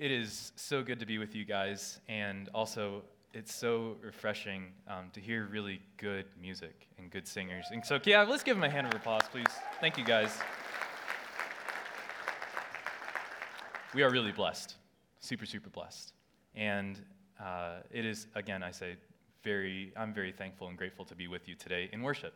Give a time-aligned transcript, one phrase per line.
[0.00, 3.02] It is so good to be with you guys, and also
[3.34, 7.66] it's so refreshing um, to hear really good music and good singers.
[7.70, 9.44] And so, yeah, let's give them a hand of applause, please.
[9.78, 10.38] Thank you, guys.
[13.92, 14.76] We are really blessed,
[15.18, 16.14] super, super blessed.
[16.54, 16.98] And
[17.38, 18.96] uh, it is, again, I say,
[19.44, 22.32] very, I'm very thankful and grateful to be with you today in worship.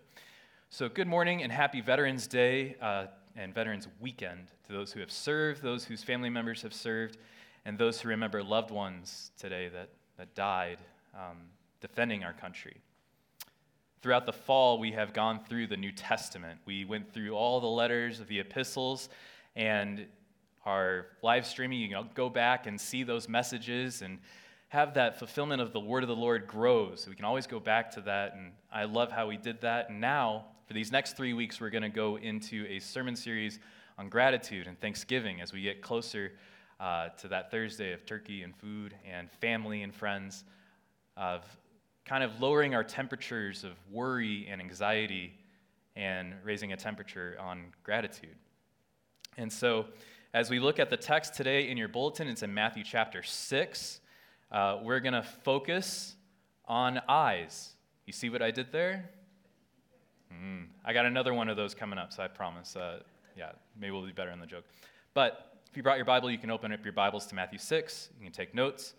[0.69, 3.07] So, good morning and happy Veterans Day uh,
[3.37, 7.17] and Veterans Weekend to those who have served, those whose family members have served
[7.65, 10.79] and those who remember loved ones today that, that died
[11.15, 11.39] um,
[11.81, 12.77] defending our country.
[14.03, 16.61] Throughout the fall, we have gone through the New Testament.
[16.67, 19.09] We went through all the letters of the epistles,
[19.57, 20.07] and
[20.67, 24.19] our live streaming, you can go back and see those messages and
[24.69, 27.03] have that fulfillment of the word of the Lord grows.
[27.03, 29.89] So we can always go back to that, and I love how we did that.
[29.89, 33.59] And now, for these next three weeks, we're going to go into a sermon series
[33.99, 36.33] on gratitude and thanksgiving as we get closer
[36.81, 40.45] uh, to that Thursday of turkey and food and family and friends,
[41.17, 41.45] of
[42.05, 45.33] kind of lowering our temperatures of worry and anxiety
[45.97, 48.37] and raising a temperature on gratitude.
[49.37, 49.87] And so,
[50.33, 54.01] as we look at the text today in your bulletin, it's in Matthew chapter 6.
[54.51, 56.17] Uh, we're going to focus
[56.67, 57.75] on eyes.
[58.07, 59.11] You see what I did there?
[60.33, 62.75] Mm, I got another one of those coming up, so I promise.
[62.75, 63.01] Uh,
[63.37, 64.65] yeah, maybe we'll be better in the joke.
[65.15, 68.11] But if you brought your Bible, you can open up your Bibles to Matthew 6.
[68.17, 68.95] You can take notes.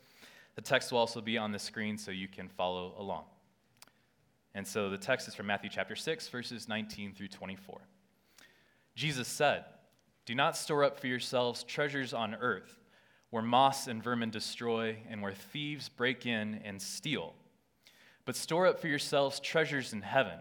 [0.55, 3.23] The text will also be on the screen so you can follow along.
[4.53, 7.79] And so the text is from Matthew chapter 6, verses 19 through 24.
[8.93, 9.63] Jesus said,
[10.25, 12.77] Do not store up for yourselves treasures on earth,
[13.29, 17.35] where moss and vermin destroy, and where thieves break in and steal.
[18.25, 20.39] But store up for yourselves treasures in heaven,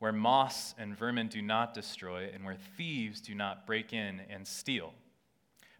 [0.00, 4.46] where moss and vermin do not destroy, and where thieves do not break in and
[4.46, 4.92] steal.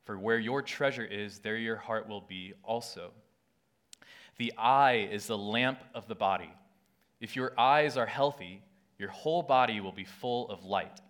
[0.05, 3.13] For where your treasure is, there your heart will be also.
[4.37, 6.51] The eye is the lamp of the body.
[7.21, 8.63] If your eyes are healthy,
[8.99, 11.01] your whole body will be full of light.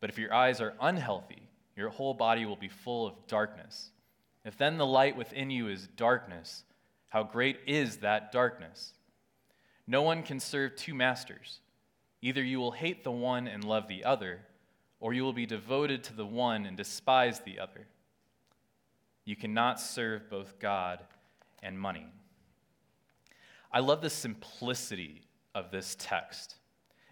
[0.00, 3.90] But if your eyes are unhealthy, your whole body will be full of darkness.
[4.44, 6.64] If then the light within you is darkness,
[7.08, 8.94] how great is that darkness?
[9.86, 11.60] No one can serve two masters.
[12.20, 14.40] Either you will hate the one and love the other,
[15.02, 17.88] or you will be devoted to the one and despise the other.
[19.24, 21.00] You cannot serve both God
[21.60, 22.06] and money.
[23.72, 25.22] I love the simplicity
[25.56, 26.54] of this text.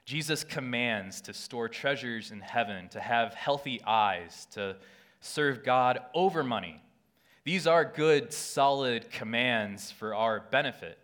[0.04, 4.76] Jesus commands to store treasures in heaven, to have healthy eyes, to
[5.20, 6.80] serve God over money.
[7.42, 10.96] These are good, solid commands for our benefit.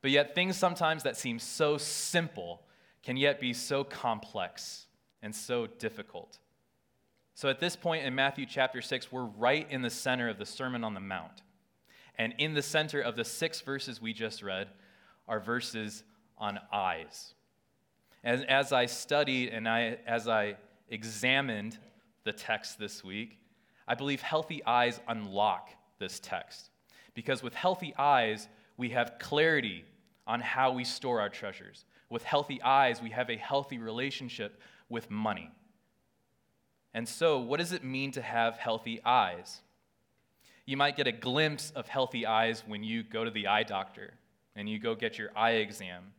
[0.00, 2.62] But yet, things sometimes that seem so simple
[3.02, 4.85] can yet be so complex
[5.22, 6.38] and so difficult.
[7.34, 10.46] So at this point in Matthew chapter 6, we're right in the center of the
[10.46, 11.42] Sermon on the Mount.
[12.18, 14.68] And in the center of the six verses we just read
[15.28, 16.02] are verses
[16.38, 17.34] on eyes.
[18.24, 20.56] As, as I studied and I, as I
[20.88, 21.78] examined
[22.24, 23.38] the text this week,
[23.86, 26.70] I believe healthy eyes unlock this text.
[27.14, 29.84] Because with healthy eyes, we have clarity
[30.26, 31.84] on how we store our treasures.
[32.10, 35.50] With healthy eyes, we have a healthy relationship with money.
[36.94, 39.60] And so, what does it mean to have healthy eyes?
[40.64, 44.14] You might get a glimpse of healthy eyes when you go to the eye doctor
[44.56, 46.12] and you go get your eye exam.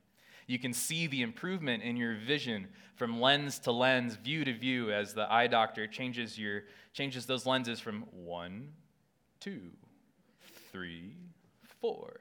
[0.45, 4.91] You can see the improvement in your vision from lens to lens, view to view,
[4.91, 6.63] as the eye doctor changes, your,
[6.93, 8.69] changes those lenses from one,
[9.39, 9.71] two,
[10.71, 11.15] three,
[11.81, 12.19] four.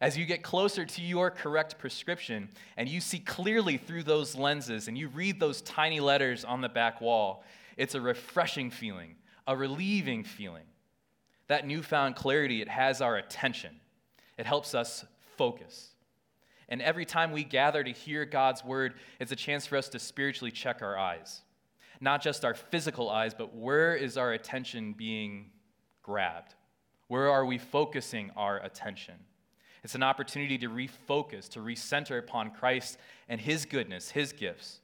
[0.00, 4.86] As you get closer to your correct prescription and you see clearly through those lenses
[4.86, 7.42] and you read those tiny letters on the back wall,
[7.76, 9.16] it's a refreshing feeling,
[9.46, 10.66] a relieving feeling.
[11.48, 13.74] That newfound clarity, it has our attention.
[14.36, 15.04] It helps us
[15.36, 15.94] focus.
[16.68, 19.98] And every time we gather to hear God's word, it's a chance for us to
[19.98, 21.40] spiritually check our eyes.
[22.00, 25.50] Not just our physical eyes, but where is our attention being
[26.02, 26.54] grabbed?
[27.08, 29.14] Where are we focusing our attention?
[29.84, 32.98] It's an opportunity to refocus, to recenter upon Christ
[33.28, 34.80] and His goodness, His gifts.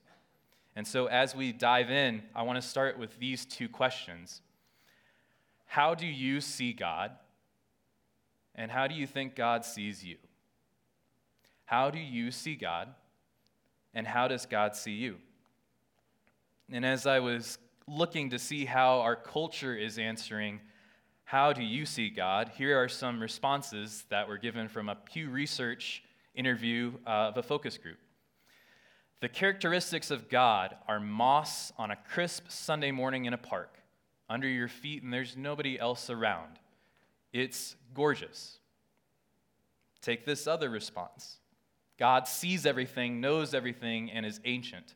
[0.77, 4.41] And so, as we dive in, I want to start with these two questions
[5.67, 7.13] How do you see God?
[8.57, 10.17] And how do you think God sees you?
[11.65, 12.95] How do you see God?
[13.95, 15.17] And how does God see you?
[16.73, 20.61] And as I was looking to see how our culture is answering
[21.25, 22.53] how do you see God?
[22.57, 26.03] Here are some responses that were given from a Pew Research
[26.35, 27.97] interview of a focus group.
[29.21, 33.79] The characteristics of God are moss on a crisp Sunday morning in a park,
[34.29, 36.59] under your feet and there's nobody else around.
[37.33, 38.59] It's gorgeous.
[40.03, 41.39] Take this other response
[41.99, 44.95] God sees everything, knows everything, and is ancient.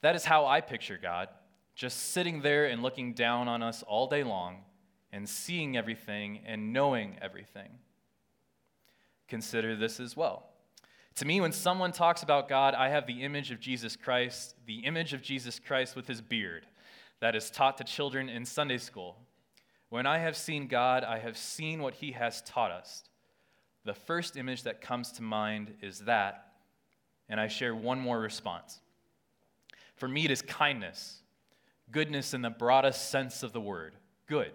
[0.00, 1.28] That is how I picture God,
[1.74, 4.62] just sitting there and looking down on us all day long
[5.12, 7.70] and seeing everything and knowing everything.
[9.28, 10.48] Consider this as well.
[11.16, 14.80] To me, when someone talks about God, I have the image of Jesus Christ, the
[14.80, 16.66] image of Jesus Christ with his beard
[17.20, 19.16] that is taught to children in Sunday school.
[19.90, 23.04] When I have seen God, I have seen what he has taught us.
[23.84, 26.46] The first image that comes to mind is that,
[27.28, 28.80] and I share one more response.
[29.96, 31.20] For me, it is kindness,
[31.90, 33.94] goodness in the broadest sense of the word,
[34.26, 34.52] good.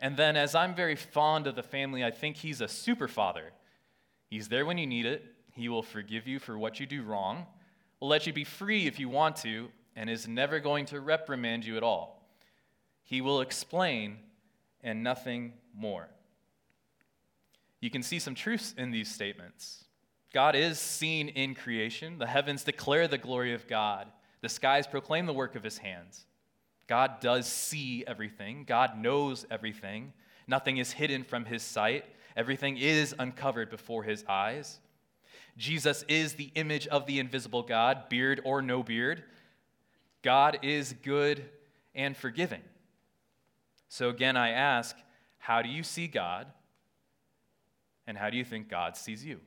[0.00, 3.52] And then, as I'm very fond of the family, I think he's a super father.
[4.28, 7.46] He's there when you need it, he will forgive you for what you do wrong,
[8.00, 11.64] will let you be free if you want to, and is never going to reprimand
[11.64, 12.22] you at all.
[13.02, 14.18] He will explain
[14.82, 16.08] and nothing more.
[17.80, 19.84] You can see some truths in these statements.
[20.32, 22.18] God is seen in creation.
[22.18, 24.06] The heavens declare the glory of God,
[24.42, 26.24] the skies proclaim the work of his hands.
[26.90, 30.12] God does see everything, God knows everything.
[30.48, 32.04] Nothing is hidden from his sight,
[32.36, 34.80] everything is uncovered before his eyes.
[35.56, 39.22] Jesus is the image of the invisible God, beard or no beard.
[40.22, 41.44] God is good
[41.94, 42.62] and forgiving.
[43.88, 44.96] So again, I ask,
[45.38, 46.48] how do you see God?
[48.08, 49.38] And how do you think God sees you?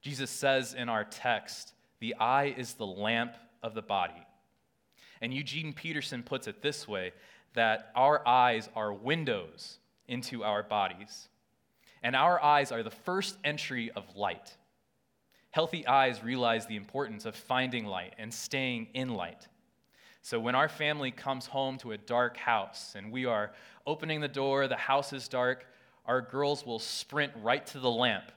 [0.00, 4.25] Jesus says in our text, the eye is the lamp of the body.
[5.20, 7.12] And Eugene Peterson puts it this way
[7.54, 9.78] that our eyes are windows
[10.08, 11.28] into our bodies.
[12.02, 14.56] And our eyes are the first entry of light.
[15.50, 19.48] Healthy eyes realize the importance of finding light and staying in light.
[20.20, 23.52] So when our family comes home to a dark house and we are
[23.86, 25.66] opening the door, the house is dark,
[26.04, 28.32] our girls will sprint right to the lamp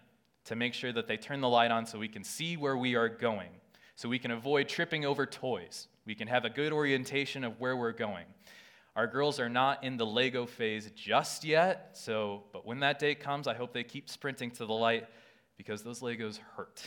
[0.46, 2.96] to make sure that they turn the light on so we can see where we
[2.96, 3.50] are going,
[4.00, 5.90] so we can avoid tripping over toys.
[6.06, 8.24] We can have a good orientation of where we're going.
[8.96, 13.14] Our girls are not in the Lego phase just yet, so but when that day
[13.14, 15.06] comes, I hope they keep sprinting to the light
[15.58, 16.82] because those Legos hurt.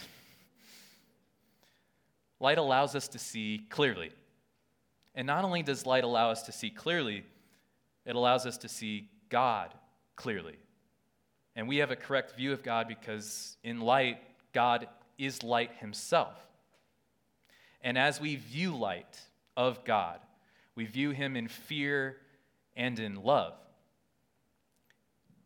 [2.41, 4.11] Light allows us to see clearly.
[5.15, 7.25] And not only does light allow us to see clearly,
[8.07, 9.75] it allows us to see God
[10.17, 10.57] clearly.
[11.57, 14.23] And we have a correct view of God because in light,
[14.55, 14.89] God
[15.19, 16.39] is light himself.
[17.83, 19.21] And as we view light
[19.57, 20.21] of God,
[20.75, 22.17] we view him in fear
[22.77, 23.55] and in love.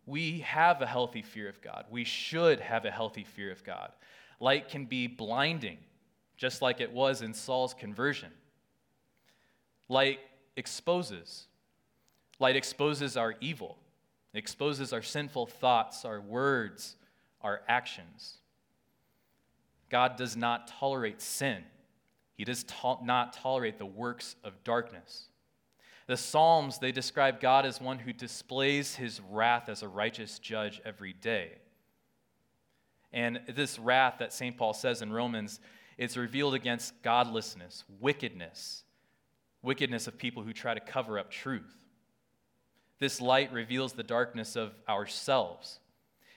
[0.04, 1.86] We have a healthy fear of God.
[1.90, 3.90] We should have a healthy fear of God.
[4.38, 5.78] Light can be blinding
[6.36, 8.30] just like it was in Saul's conversion.
[9.88, 10.20] Light
[10.56, 11.46] exposes.
[12.38, 13.78] Light exposes our evil,
[14.34, 16.96] it exposes our sinful thoughts, our words,
[17.40, 18.38] our actions.
[19.88, 21.64] God does not tolerate sin,
[22.36, 25.28] He does to- not tolerate the works of darkness.
[26.06, 30.80] The Psalms, they describe God as one who displays his wrath as a righteous judge
[30.84, 31.58] every day.
[33.12, 34.56] And this wrath that St.
[34.56, 35.58] Paul says in Romans
[35.98, 38.84] it's revealed against godlessness, wickedness,
[39.62, 41.74] wickedness of people who try to cover up truth.
[42.98, 45.80] This light reveals the darkness of ourselves.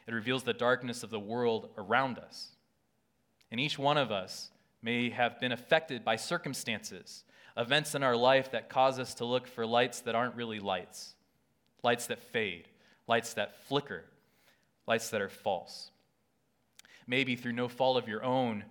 [0.08, 2.56] It reveals the darkness of the world around us.
[3.52, 4.50] And each one of us
[4.82, 7.24] may have been affected by circumstances,
[7.58, 11.16] events in our life that cause us to look for lights that aren't really lights,
[11.84, 12.68] lights that fade,
[13.08, 14.06] lights that flicker,
[14.88, 15.92] lights that are false.
[17.06, 18.64] Maybe through no fault of your own,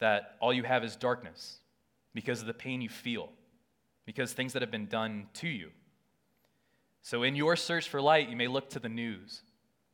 [0.00, 1.58] that all you have is darkness
[2.14, 3.30] because of the pain you feel,
[4.06, 5.70] because things that have been done to you.
[7.02, 9.42] So, in your search for light, you may look to the news,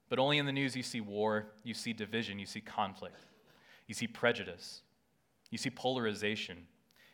[0.09, 3.17] but only in the news you see war, you see division, you see conflict,
[3.89, 4.83] you see prejudice,
[5.51, 6.67] you see polarization,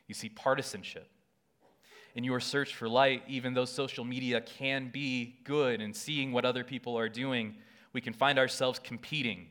[0.07, 1.11] you see partisanship.
[2.15, 6.45] In your search for light, even though social media can be good and seeing what
[6.45, 7.57] other people are doing,
[7.93, 9.49] we can find ourselves competing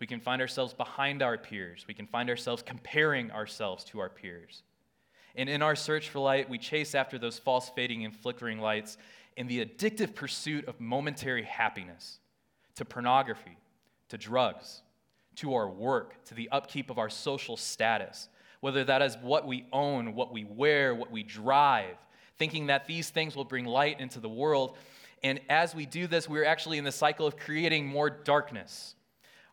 [0.00, 1.84] we can find ourselves behind our peers.
[1.88, 4.62] We can find ourselves comparing ourselves to our peers.
[5.34, 8.96] And in our search for light, we chase after those false fading and flickering lights
[9.36, 12.18] in the addictive pursuit of momentary happiness,
[12.76, 13.56] to pornography,
[14.08, 14.82] to drugs,
[15.38, 18.28] to our work, to the upkeep of our social status,
[18.60, 21.96] whether that is what we own, what we wear, what we drive,
[22.38, 24.76] thinking that these things will bring light into the world.
[25.22, 28.94] And as we do this, we're actually in the cycle of creating more darkness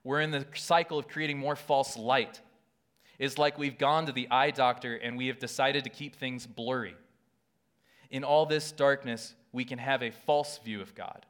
[0.06, 2.40] we're in the cycle of creating more false light.
[3.18, 6.46] It's like we've gone to the eye doctor and we have decided to keep things
[6.46, 6.96] blurry.
[8.12, 11.26] In all this darkness, we can have a false view of God.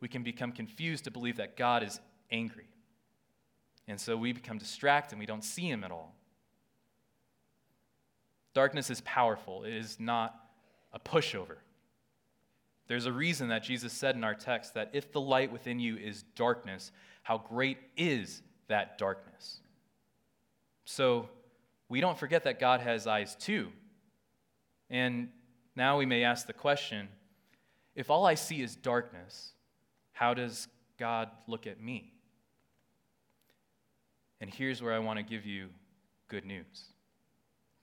[0.00, 2.66] We can become confused to believe that God is angry.
[3.88, 6.14] And so we become distracted and we don't see Him at all.
[8.54, 10.34] Darkness is powerful, it is not
[10.92, 11.56] a pushover.
[12.88, 15.96] There's a reason that Jesus said in our text that if the light within you
[15.96, 19.60] is darkness, how great is that darkness?
[20.84, 21.28] So
[21.88, 23.68] we don't forget that God has eyes too.
[24.90, 25.28] And
[25.74, 27.08] now we may ask the question
[27.94, 29.52] if all I see is darkness,
[30.12, 32.11] how does God look at me?
[34.42, 35.68] And here's where I want to give you
[36.26, 36.92] good news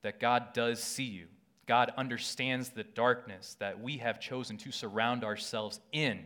[0.02, 1.28] that God does see you.
[1.66, 6.26] God understands the darkness that we have chosen to surround ourselves in,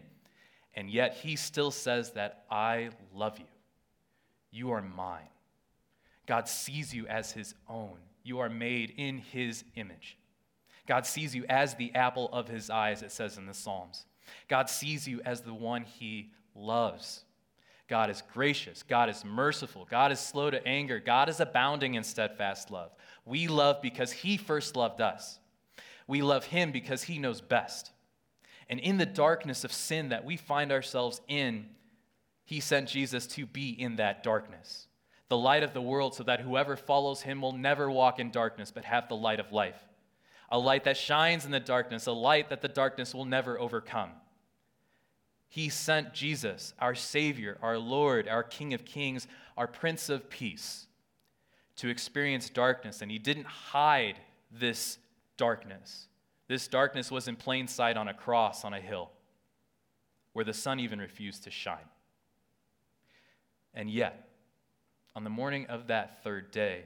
[0.73, 3.45] and yet He still says that I love you.
[4.51, 5.29] You are mine.
[6.25, 7.97] God sees you as His own.
[8.23, 10.17] You are made in His image.
[10.87, 14.05] God sees you as the apple of His eyes, it says in the Psalms.
[14.47, 17.23] God sees you as the one He loves.
[17.89, 18.83] God is gracious.
[18.83, 19.87] God is merciful.
[19.89, 20.99] God is slow to anger.
[20.99, 22.91] God is abounding in steadfast love.
[23.25, 25.39] We love because He first loved us.
[26.07, 27.91] We love Him because He knows best.
[28.69, 31.65] And in the darkness of sin that we find ourselves in,
[32.45, 34.87] He sent Jesus to be in that darkness,
[35.27, 38.71] the light of the world, so that whoever follows Him will never walk in darkness
[38.71, 39.83] but have the light of life.
[40.49, 44.11] A light that shines in the darkness, a light that the darkness will never overcome.
[45.53, 50.88] He sent Jesus, our Savior, our Lord, our King of Kings, our Prince of Peace
[51.75, 54.15] to experience darkness, and he didn't hide
[54.51, 54.98] this
[55.38, 56.07] darkness.
[56.48, 59.12] This darkness was in plain sight on a cross on a hill
[60.31, 61.86] where the sun even refused to shine.
[63.75, 64.27] And yet,
[65.15, 66.86] on the morning of that third day,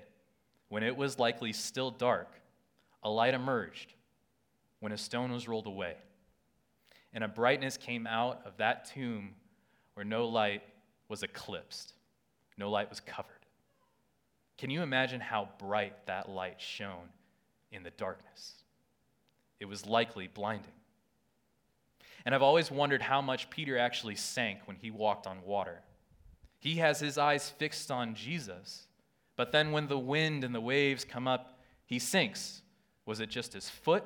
[0.67, 2.33] when it was likely still dark,
[3.01, 3.93] a light emerged
[4.81, 5.95] when a stone was rolled away.
[7.13, 9.31] And a brightness came out of that tomb
[9.93, 10.61] where no light
[11.09, 11.93] was eclipsed,
[12.57, 13.33] no light was covered.
[14.57, 17.09] Can you imagine how bright that light shone
[17.71, 18.53] in the darkness?
[19.59, 20.71] It was likely blinding.
[22.25, 25.81] And I've always wondered how much Peter actually sank when he walked on water.
[26.59, 28.87] He has his eyes fixed on Jesus,
[29.35, 32.61] but then when the wind and the waves come up, he sinks.
[33.05, 34.03] Was it just his foot?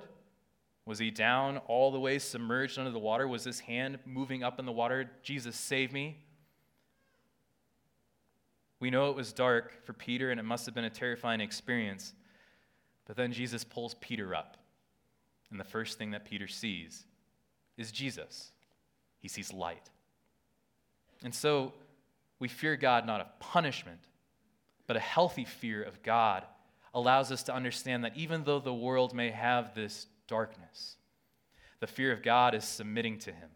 [0.86, 3.28] Was he down all the way submerged under the water?
[3.28, 5.10] Was his hand moving up in the water?
[5.24, 6.18] Jesus, save me.
[8.80, 12.14] We know it was dark for Peter and it must have been a terrifying experience.
[13.06, 14.58] But then Jesus pulls Peter up.
[15.52, 17.06] And the first thing that Peter sees
[17.78, 18.52] is Jesus.
[19.20, 19.90] He sees light.
[21.24, 21.74] And so
[22.40, 24.00] we fear God not of punishment,
[24.88, 26.44] but a healthy fear of God
[26.94, 30.96] allows us to understand that even though the world may have this darkness,
[31.80, 33.50] the fear of God is submitting to Him,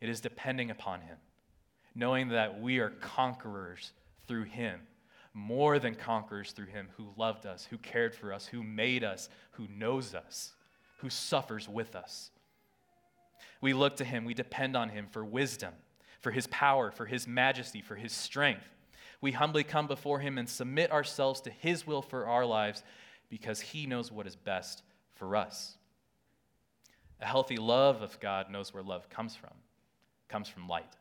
[0.00, 1.18] it is depending upon Him,
[1.94, 3.92] knowing that we are conquerors
[4.26, 4.80] through him,
[5.34, 9.28] more than conquerors through him who loved us, who cared for us, who made us,
[9.52, 10.52] who knows us,
[10.98, 12.30] who suffers with us.
[13.60, 15.74] We look to him, we depend on him for wisdom,
[16.20, 18.68] for his power, for his majesty, for his strength.
[19.20, 22.82] We humbly come before him and submit ourselves to his will for our lives
[23.28, 24.82] because he knows what is best
[25.14, 25.76] for us.
[27.20, 29.50] A healthy love of God knows where love comes from.
[29.50, 30.96] It comes from light.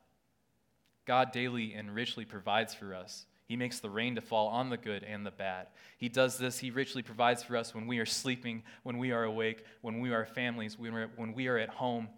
[1.05, 3.25] God daily and richly provides for us.
[3.47, 5.67] He makes the rain to fall on the good and the bad.
[5.97, 6.57] He does this.
[6.57, 10.11] He richly provides for us when we are sleeping, when we are awake, when we
[10.11, 12.09] are families, when we are at home.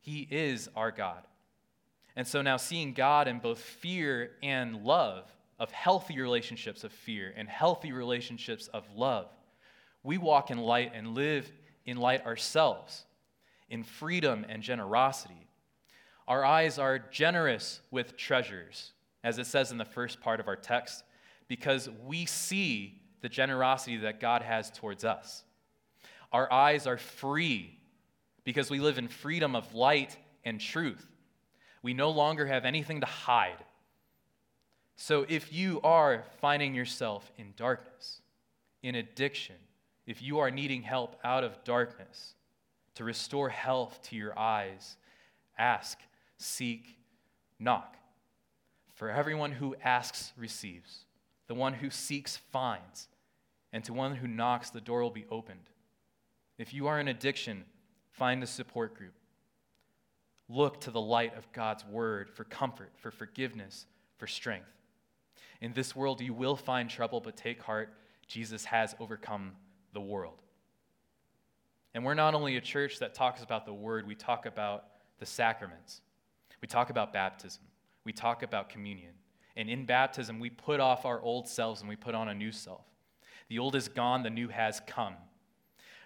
[0.00, 1.22] He is our God.
[2.16, 7.32] And so now, seeing God in both fear and love, of healthy relationships of fear
[7.36, 9.28] and healthy relationships of love,
[10.02, 11.50] we walk in light and live
[11.86, 13.06] in light ourselves,
[13.70, 15.46] in freedom and generosity
[16.28, 20.56] our eyes are generous with treasures, as it says in the first part of our
[20.56, 21.04] text,
[21.46, 25.44] because we see the generosity that God has towards us.
[26.32, 27.78] Our eyes are free
[28.44, 31.06] because we live in freedom of light and truth.
[31.82, 33.64] We no longer have anything to hide.
[34.96, 38.20] So if you are finding yourself in darkness,
[38.82, 39.56] in addiction,
[40.06, 42.34] if you are needing help out of darkness
[42.94, 44.96] to restore health to your eyes,
[45.58, 45.98] ask
[46.38, 46.98] seek,
[47.58, 47.96] knock.
[48.94, 51.04] For everyone who asks receives,
[51.48, 53.08] the one who seeks finds,
[53.72, 55.70] and to one who knocks, the door will be opened.
[56.58, 57.64] If you are in addiction,
[58.10, 59.14] find a support group.
[60.48, 63.86] Look to the light of God's word for comfort, for forgiveness,
[64.16, 64.70] for strength.
[65.60, 67.92] In this world, you will find trouble, but take heart.
[68.26, 69.52] Jesus has overcome
[69.96, 70.42] the world.
[71.94, 74.84] And we're not only a church that talks about the word, we talk about
[75.18, 76.02] the sacraments.
[76.60, 77.62] We talk about baptism.
[78.04, 79.12] We talk about communion.
[79.56, 82.52] And in baptism, we put off our old selves and we put on a new
[82.52, 82.84] self.
[83.48, 85.14] The old is gone, the new has come.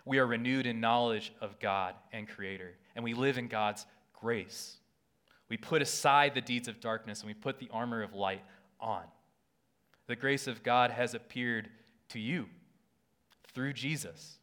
[0.04, 4.76] We are renewed in knowledge of God and Creator, and we live in God's grace.
[5.48, 8.44] We put aside the deeds of darkness and we put the armor of light
[8.78, 9.02] on.
[10.06, 11.68] The grace of God has appeared
[12.10, 12.46] to you
[13.54, 14.38] through Jesus.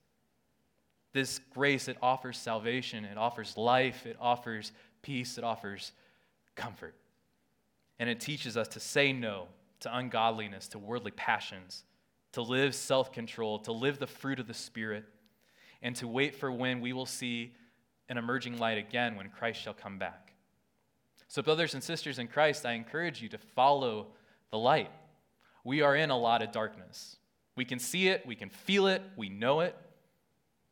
[1.13, 4.71] This grace, it offers salvation, it offers life, it offers
[5.01, 5.91] peace, it offers
[6.55, 6.95] comfort.
[7.99, 9.47] And it teaches us to say no
[9.81, 11.83] to ungodliness, to worldly passions,
[12.33, 15.05] to live self control, to live the fruit of the Spirit,
[15.81, 17.53] and to wait for when we will see
[18.09, 20.33] an emerging light again when Christ shall come back.
[21.27, 24.07] So, brothers and sisters in Christ, I encourage you to follow
[24.51, 24.91] the light.
[25.63, 27.17] We are in a lot of darkness.
[27.57, 29.75] We can see it, we can feel it, we know it.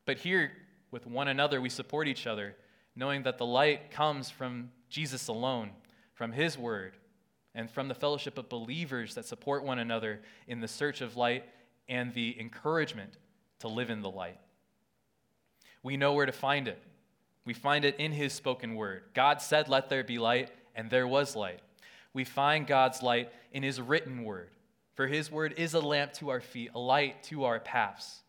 [0.05, 0.51] But here,
[0.91, 2.55] with one another, we support each other,
[2.95, 5.71] knowing that the light comes from Jesus alone,
[6.13, 6.93] from His Word,
[7.55, 11.43] and from the fellowship of believers that support one another in the search of light
[11.89, 13.17] and the encouragement
[13.59, 14.39] to live in the light.
[15.81, 16.81] We know where to find it.
[17.45, 19.03] We find it in His spoken Word.
[19.13, 21.61] God said, Let there be light, and there was light.
[22.13, 24.49] We find God's light in His written Word,
[24.95, 28.21] for His Word is a lamp to our feet, a light to our paths.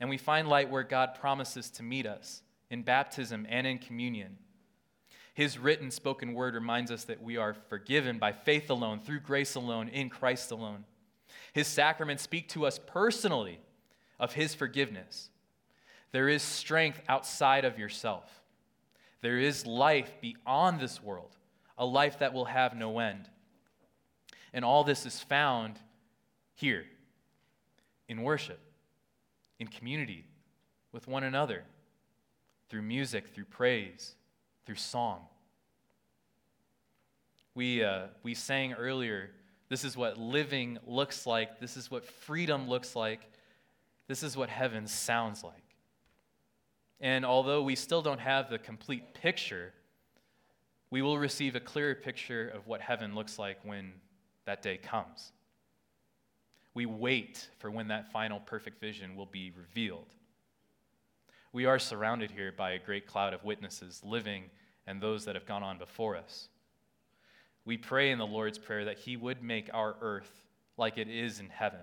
[0.00, 4.38] And we find light where God promises to meet us in baptism and in communion.
[5.34, 9.54] His written, spoken word reminds us that we are forgiven by faith alone, through grace
[9.54, 10.84] alone, in Christ alone.
[11.52, 13.60] His sacraments speak to us personally
[14.18, 15.30] of His forgiveness.
[16.12, 18.42] There is strength outside of yourself.
[19.22, 21.36] There is life beyond this world,
[21.78, 23.28] a life that will have no end.
[24.52, 25.78] And all this is found
[26.54, 26.84] here
[28.08, 28.60] in worship
[29.58, 30.26] in community
[30.90, 31.62] with one another
[32.68, 34.14] through music, through praise,
[34.66, 35.20] through song.
[37.54, 39.30] We, uh, we sang earlier,
[39.68, 43.30] this is what living looks like, this is what freedom looks like,
[44.08, 45.54] this is what heaven sounds like.
[47.00, 49.72] And although we still don't have the complete picture,
[50.90, 53.92] we will receive a clearer picture of what heaven looks like when
[54.44, 55.32] that day comes.
[56.74, 60.14] We wait for when that final perfect vision will be revealed.
[61.52, 64.44] We are surrounded here by a great cloud of witnesses, living
[64.86, 66.48] and those that have gone on before us.
[67.64, 70.42] We pray in the Lord's Prayer that He would make our earth
[70.76, 71.80] like it is in heaven,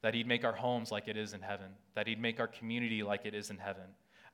[0.00, 3.02] that He'd make our homes like it is in heaven, that He'd make our community
[3.02, 3.84] like it is in heaven,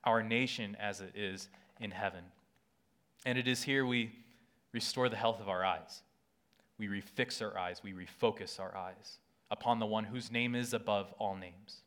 [0.05, 2.23] our nation as it is in heaven.
[3.25, 4.11] And it is here we
[4.71, 6.01] restore the health of our eyes.
[6.79, 9.19] We refix our eyes, we refocus our eyes
[9.51, 11.81] upon the one whose name is above all names.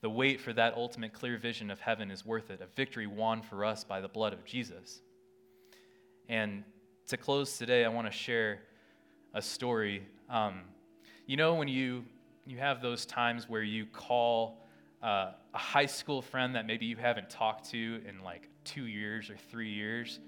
[0.00, 3.42] The wait for that ultimate clear vision of heaven is worth it, a victory won
[3.42, 5.00] for us by the blood of Jesus.
[6.28, 6.64] And
[7.08, 8.62] to close today, I want to share
[9.34, 10.02] a story.
[10.28, 10.62] Um,
[11.26, 12.04] you know, when you,
[12.46, 14.66] you have those times where you call
[15.02, 19.30] uh, a high school friend that maybe you haven't talked to in like two years
[19.30, 20.20] or three years,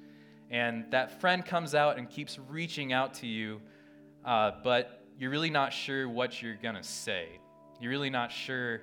[0.51, 3.61] and that friend comes out and keeps reaching out to you,
[4.25, 7.41] uh, but you're really not sure what you're going to say.
[7.81, 8.83] You're really not sure,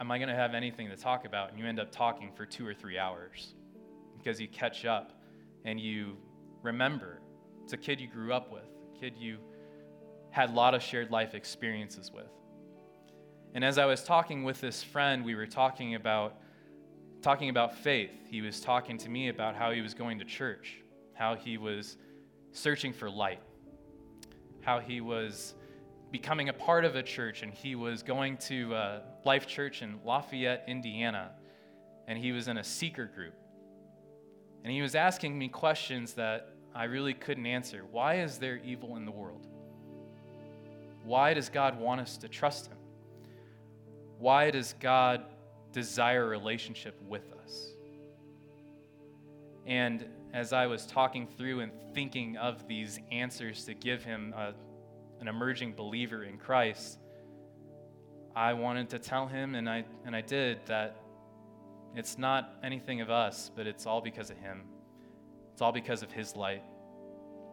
[0.00, 1.50] am I going to have anything to talk about?
[1.50, 3.54] And you end up talking for two or three hours
[4.16, 5.12] because you catch up
[5.64, 6.16] and you
[6.62, 7.20] remember.
[7.64, 9.38] It's a kid you grew up with, a kid you
[10.30, 12.30] had a lot of shared life experiences with.
[13.54, 16.36] And as I was talking with this friend, we were talking about
[17.22, 18.10] talking about faith.
[18.28, 20.82] He was talking to me about how he was going to church,
[21.14, 21.96] how he was
[22.52, 23.40] searching for light
[24.68, 25.54] how he was
[26.10, 29.98] becoming a part of a church and he was going to uh, Life Church in
[30.04, 31.30] Lafayette, Indiana,
[32.06, 33.32] and he was in a seeker group.
[34.64, 37.84] And he was asking me questions that I really couldn't answer.
[37.90, 39.46] Why is there evil in the world?
[41.02, 42.76] Why does God want us to trust him?
[44.18, 45.24] Why does God
[45.72, 47.72] desire a relationship with us?
[49.66, 54.54] And as I was talking through and thinking of these answers to give him a,
[55.20, 56.98] an emerging believer in Christ,
[58.34, 60.96] I wanted to tell him, and I, and I did, that
[61.94, 64.62] it's not anything of us, but it's all because of him.
[65.52, 66.62] It's all because of his light.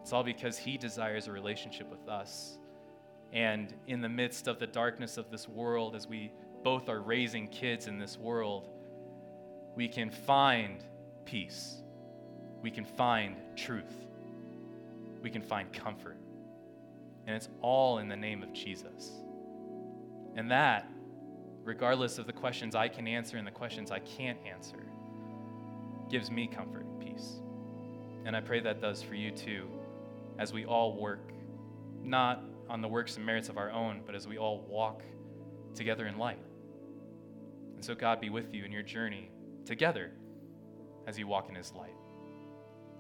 [0.01, 2.60] It's all because he desires a relationship with us.
[3.34, 6.32] And in the midst of the darkness of this world, as we
[6.65, 8.67] both are raising kids in this world,
[9.75, 10.84] we can find
[11.23, 11.75] peace.
[12.63, 13.93] We can find truth.
[15.21, 16.17] We can find comfort.
[17.28, 19.12] And it's all in the name of Jesus.
[20.36, 20.89] And that,
[21.63, 24.88] regardless of the questions I can answer and the questions I can't answer,
[26.10, 27.41] gives me comfort and peace.
[28.25, 29.67] And I pray that does for you too,
[30.39, 31.30] as we all work,
[32.01, 35.04] not on the works and merits of our own, but as we all walk
[35.75, 36.39] together in light
[37.86, 39.30] so God be with you in your journey
[39.63, 40.12] together
[41.06, 41.93] as you walk in His light.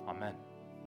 [0.07, 0.35] Amen.